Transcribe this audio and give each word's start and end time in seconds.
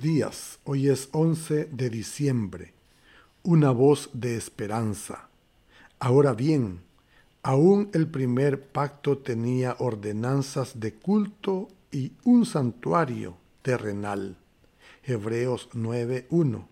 Días, 0.00 0.60
hoy 0.64 0.88
es 0.88 1.10
11 1.12 1.66
de 1.72 1.90
diciembre. 1.90 2.72
Una 3.42 3.70
voz 3.70 4.08
de 4.14 4.34
esperanza. 4.34 5.28
Ahora 5.98 6.32
bien, 6.32 6.80
aún 7.42 7.90
el 7.92 8.06
primer 8.06 8.62
pacto 8.62 9.18
tenía 9.18 9.76
ordenanzas 9.78 10.80
de 10.80 10.94
culto 10.94 11.68
y 11.92 12.12
un 12.24 12.46
santuario 12.46 13.36
terrenal. 13.60 14.38
Hebreos 15.04 15.68
9.1. 15.74 16.66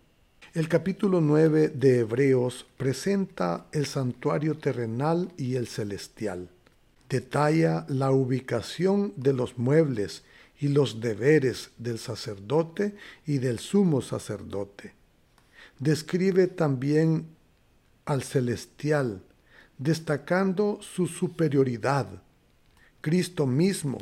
El 0.54 0.68
capítulo 0.68 1.20
9 1.20 1.68
de 1.68 1.98
Hebreos 1.98 2.64
presenta 2.78 3.66
el 3.72 3.84
santuario 3.84 4.56
terrenal 4.56 5.30
y 5.36 5.56
el 5.56 5.66
celestial. 5.66 6.48
Detalla 7.10 7.84
la 7.88 8.10
ubicación 8.10 9.12
de 9.16 9.34
los 9.34 9.58
muebles 9.58 10.24
y 10.58 10.68
los 10.68 11.00
deberes 11.00 11.70
del 11.78 11.98
sacerdote 11.98 12.96
y 13.26 13.38
del 13.38 13.58
sumo 13.58 14.02
sacerdote. 14.02 14.94
Describe 15.78 16.48
también 16.48 17.28
al 18.04 18.22
celestial, 18.22 19.22
destacando 19.78 20.80
su 20.82 21.06
superioridad. 21.06 22.22
Cristo 23.00 23.46
mismo 23.46 23.98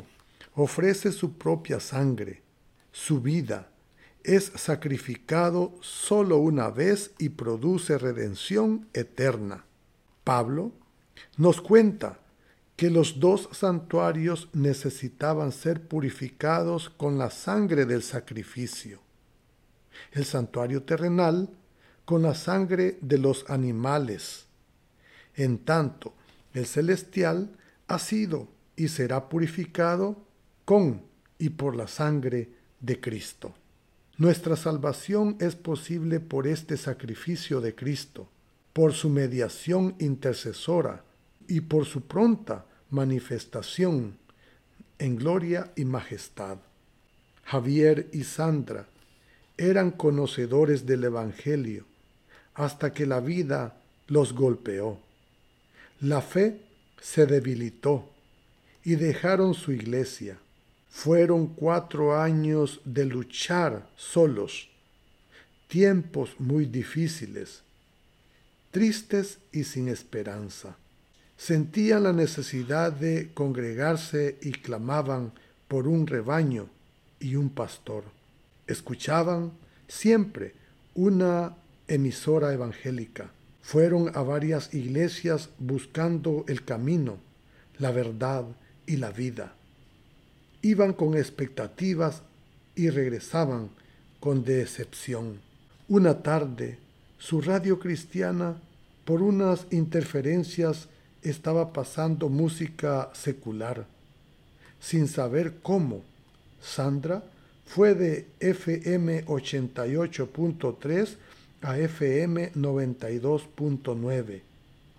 ofrece 0.55 1.11
su 1.11 1.37
propia 1.37 1.79
sangre, 1.79 2.41
su 2.91 3.21
vida, 3.21 3.69
es 4.23 4.51
sacrificado 4.55 5.73
solo 5.81 6.37
una 6.37 6.69
vez 6.69 7.11
y 7.17 7.29
produce 7.29 7.97
redención 7.97 8.87
eterna. 8.93 9.63
Pablo 10.25 10.73
nos 11.37 11.61
cuenta 11.61 12.19
que 12.77 12.91
los 12.91 13.19
dos 13.19 13.49
santuarios 13.53 14.49
necesitaban 14.53 15.51
ser 15.51 15.81
purificados 15.81 16.91
con 16.91 17.17
la 17.17 17.31
sangre 17.31 17.87
del 17.87 18.03
sacrificio. 18.03 19.01
El 20.11 20.25
santuario 20.25 20.83
terrenal 20.83 21.49
con 22.05 22.21
la 22.21 22.35
sangre 22.35 22.99
de 23.01 23.17
los 23.17 23.49
animales. 23.49 24.45
En 25.33 25.57
tanto, 25.57 26.13
el 26.53 26.67
celestial 26.67 27.49
ha 27.87 27.97
sido 27.97 28.47
y 28.75 28.89
será 28.89 29.27
purificado 29.27 30.23
con 30.63 31.01
y 31.39 31.49
por 31.49 31.75
la 31.75 31.87
sangre 31.87 32.51
de 32.79 33.01
Cristo. 33.01 33.55
Nuestra 34.17 34.55
salvación 34.55 35.35
es 35.39 35.55
posible 35.55 36.19
por 36.19 36.45
este 36.45 36.77
sacrificio 36.77 37.59
de 37.59 37.73
Cristo, 37.73 38.29
por 38.71 38.93
su 38.93 39.09
mediación 39.09 39.95
intercesora 39.97 41.06
y 41.47 41.61
por 41.61 41.85
su 41.85 42.01
pronta 42.01 42.65
manifestación 42.89 44.17
en 44.99 45.15
gloria 45.15 45.71
y 45.75 45.85
majestad. 45.85 46.57
Javier 47.43 48.09
y 48.11 48.23
Sandra 48.23 48.87
eran 49.57 49.91
conocedores 49.91 50.85
del 50.85 51.05
Evangelio 51.05 51.85
hasta 52.53 52.93
que 52.93 53.05
la 53.05 53.19
vida 53.19 53.77
los 54.07 54.33
golpeó. 54.33 54.99
La 56.01 56.21
fe 56.21 56.61
se 57.01 57.25
debilitó 57.25 58.09
y 58.83 58.95
dejaron 58.95 59.53
su 59.53 59.71
iglesia 59.71 60.37
fueron 60.97 61.47
cuatro 61.47 62.19
años 62.19 62.81
de 62.83 63.05
luchar 63.05 63.87
solos, 63.95 64.67
tiempos 65.67 66.31
muy 66.39 66.65
difíciles, 66.65 67.61
tristes 68.71 69.37
y 69.51 69.63
sin 69.63 69.89
esperanza. 69.89 70.75
Sentían 71.37 72.03
la 72.03 72.13
necesidad 72.13 72.91
de 72.91 73.31
congregarse 73.33 74.37
y 74.41 74.51
clamaban 74.51 75.31
por 75.67 75.87
un 75.87 76.07
rebaño 76.07 76.67
y 77.19 77.35
un 77.35 77.49
pastor. 77.49 78.03
Escuchaban 78.65 79.51
siempre 79.87 80.55
una 80.95 81.55
emisora 81.87 82.53
evangélica. 82.53 83.29
Fueron 83.61 84.11
a 84.15 84.21
varias 84.23 84.73
iglesias 84.73 85.49
buscando 85.59 86.43
el 86.47 86.65
camino, 86.65 87.17
la 87.77 87.91
verdad 87.91 88.45
y 88.85 88.97
la 88.97 89.11
vida 89.11 89.53
iban 90.61 90.93
con 90.93 91.15
expectativas 91.15 92.23
y 92.75 92.89
regresaban 92.89 93.69
con 94.19 94.43
decepción. 94.43 95.39
Una 95.87 96.21
tarde, 96.23 96.77
su 97.17 97.41
radio 97.41 97.79
cristiana, 97.79 98.57
por 99.05 99.21
unas 99.21 99.67
interferencias, 99.71 100.89
estaba 101.29 101.73
pasando 101.73 102.29
música 102.29 103.09
secular. 103.13 103.85
Sin 104.79 105.07
saber 105.07 105.55
cómo, 105.61 106.03
Sandra 106.61 107.23
fue 107.65 107.93
de 107.93 108.27
FM 108.39 109.25
88.3 109.25 111.15
a 111.61 111.77
FM 111.77 112.53
92.9, 112.53 114.41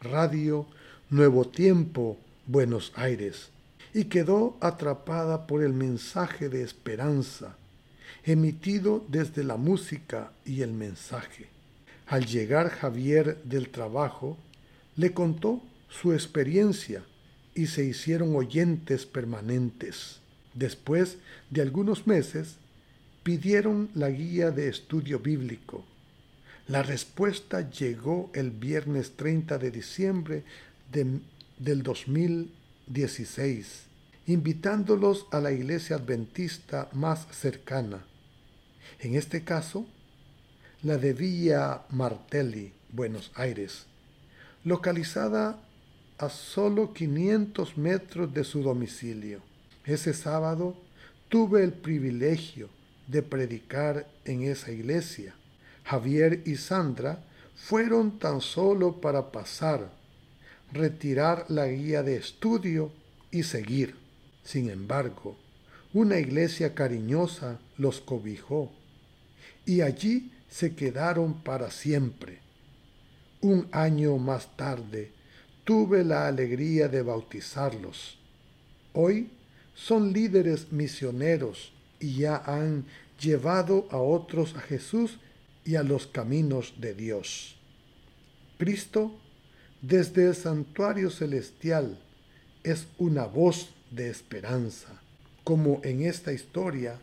Radio 0.01 0.67
Nuevo 1.11 1.47
Tiempo, 1.47 2.19
Buenos 2.47 2.93
Aires 2.97 3.51
y 3.95 4.05
quedó 4.05 4.57
atrapada 4.61 5.47
por 5.47 5.63
el 5.63 5.73
mensaje 5.73 6.49
de 6.49 6.63
esperanza 6.63 7.57
emitido 8.25 9.05
desde 9.09 9.43
la 9.45 9.57
música 9.57 10.33
y 10.45 10.63
el 10.63 10.73
mensaje. 10.73 11.47
Al 12.07 12.27
llegar 12.27 12.69
Javier 12.69 13.43
del 13.45 13.71
trabajo, 13.71 14.37
le 14.97 15.13
contó 15.13 15.63
su 15.89 16.13
experiencia 16.13 17.03
y 17.55 17.67
se 17.67 17.85
hicieron 17.85 18.37
oyentes 18.37 19.07
permanentes. 19.07 20.21
Después 20.55 21.19
de 21.51 21.63
algunos 21.63 22.07
meses, 22.07 22.57
pidieron 23.23 23.91
la 23.95 24.11
guía 24.11 24.51
de 24.51 24.69
estudio 24.69 25.21
bíblico. 25.21 25.85
La 26.67 26.83
respuesta 26.83 27.71
llegó 27.71 28.31
el 28.35 28.51
viernes 28.51 29.13
30 29.17 29.57
de 29.59 29.71
diciembre 29.71 30.45
de, 30.93 31.21
del 31.59 31.83
2016 31.83 33.89
invitándolos 34.29 35.27
a 35.33 35.41
la 35.41 35.53
iglesia 35.53 35.97
adventista 35.97 36.91
más 36.93 37.27
cercana. 37.33 38.05
En 39.01 39.15
este 39.15 39.43
caso, 39.43 39.87
la 40.83 40.99
de 40.99 41.15
Villa 41.15 41.85
Martelli, 41.89 42.75
Buenos 42.93 43.33
Aires, 43.35 43.87
localizada 44.65 45.59
a 46.19 46.29
solo 46.29 46.93
500 46.93 47.79
metros 47.79 48.35
de 48.35 48.45
su 48.45 48.63
domicilio. 48.63 49.41
Ese 49.85 50.13
sábado 50.13 50.77
tuve 51.29 51.63
el 51.63 51.73
privilegio 51.73 52.69
de 53.07 53.23
predicar 53.23 54.07
en 54.25 54.43
esa 54.43 54.73
iglesia. 54.73 55.35
Javier 55.85 56.43
y 56.45 56.57
Sandra 56.57 57.25
fueron 57.57 58.19
tan 58.19 58.41
solo 58.41 59.01
para 59.01 59.31
pasar, 59.31 59.91
retirar 60.73 61.47
la 61.49 61.67
guía 61.69 62.03
de 62.03 62.17
estudio 62.17 62.93
y 63.31 63.45
seguir. 63.45 63.95
Sin 64.45 64.71
embargo, 64.71 65.37
una 65.95 66.19
iglesia 66.19 66.75
cariñosa 66.75 67.59
los 67.77 68.01
cobijó 68.01 68.73
y 69.65 69.83
allí 69.83 70.33
se 70.51 70.75
quedaron 70.75 71.43
para 71.43 71.71
siempre. 71.71 72.41
Un 73.41 73.69
año 73.71 74.19
más 74.19 74.57
tarde 74.57 75.13
tuve 75.69 76.03
la 76.03 76.27
alegría 76.27 76.89
de 76.89 77.03
bautizarlos. 77.03 78.17
Hoy 78.95 79.29
son 79.75 80.15
líderes 80.15 80.73
misioneros 80.73 81.75
y 82.01 82.21
ya 82.21 82.39
han 82.47 82.87
llevado 83.21 83.87
a 83.91 83.99
otros 83.99 84.57
a 84.57 84.61
Jesús 84.61 85.19
y 85.67 85.77
a 85.77 85.83
los 85.83 86.07
caminos 86.07 86.73
de 86.79 86.95
Dios. 86.95 87.59
Cristo, 88.57 89.13
desde 89.83 90.29
el 90.29 90.35
santuario 90.35 91.11
celestial, 91.11 91.99
es 92.63 92.87
una 92.97 93.27
voz 93.27 93.69
de 93.91 94.09
esperanza, 94.09 95.03
como 95.45 95.83
en 95.85 96.03
esta 96.03 96.33
historia, 96.33 96.99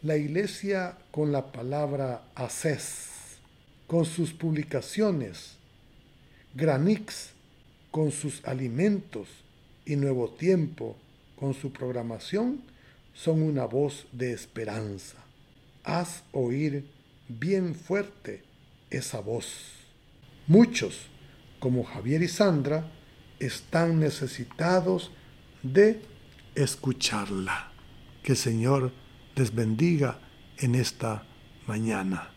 la 0.00 0.16
iglesia 0.16 0.96
con 1.10 1.32
la 1.32 1.52
palabra 1.52 2.22
ACES, 2.34 3.08
con 3.86 4.06
sus 4.06 4.32
publicaciones, 4.32 5.58
Granix 6.54 7.35
con 7.96 8.12
sus 8.12 8.44
alimentos 8.44 9.26
y 9.86 9.96
Nuevo 9.96 10.28
Tiempo 10.28 10.98
con 11.34 11.54
su 11.54 11.72
programación, 11.72 12.60
son 13.14 13.40
una 13.40 13.64
voz 13.64 14.06
de 14.12 14.32
esperanza. 14.32 15.16
Haz 15.82 16.22
oír 16.32 16.84
bien 17.26 17.74
fuerte 17.74 18.42
esa 18.90 19.20
voz. 19.20 19.46
Muchos, 20.46 21.06
como 21.58 21.84
Javier 21.84 22.22
y 22.22 22.28
Sandra, 22.28 22.92
están 23.38 23.98
necesitados 23.98 25.10
de 25.62 26.02
escucharla. 26.54 27.72
Que 28.22 28.32
el 28.32 28.38
Señor 28.38 28.92
les 29.36 29.54
bendiga 29.54 30.20
en 30.58 30.74
esta 30.74 31.24
mañana. 31.66 32.28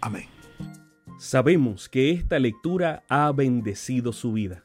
Amén. 0.00 0.24
Sabemos 1.18 1.90
que 1.90 2.12
esta 2.12 2.38
lectura 2.38 3.04
ha 3.10 3.30
bendecido 3.30 4.14
su 4.14 4.32
vida. 4.32 4.64